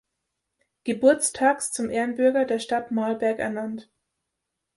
[0.83, 3.87] Geburtstags zum Ehrenbürger der Stadt Mahlberg ernannt.